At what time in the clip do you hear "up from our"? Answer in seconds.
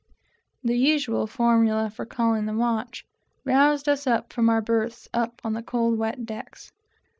4.07-4.59